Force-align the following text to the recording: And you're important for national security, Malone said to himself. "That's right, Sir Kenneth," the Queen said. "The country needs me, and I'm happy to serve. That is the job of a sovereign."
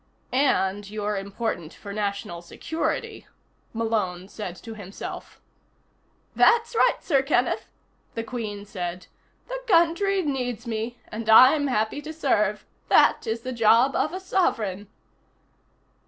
And 0.33 0.89
you're 0.89 1.15
important 1.15 1.75
for 1.75 1.93
national 1.93 2.41
security, 2.41 3.27
Malone 3.71 4.27
said 4.29 4.55
to 4.55 4.73
himself. 4.73 5.39
"That's 6.35 6.75
right, 6.75 6.97
Sir 7.01 7.21
Kenneth," 7.21 7.67
the 8.15 8.23
Queen 8.23 8.65
said. 8.65 9.05
"The 9.47 9.59
country 9.67 10.23
needs 10.23 10.65
me, 10.65 10.97
and 11.09 11.29
I'm 11.29 11.67
happy 11.67 12.01
to 12.01 12.13
serve. 12.13 12.65
That 12.89 13.27
is 13.27 13.41
the 13.41 13.53
job 13.53 13.95
of 13.95 14.11
a 14.11 14.19
sovereign." 14.19 14.87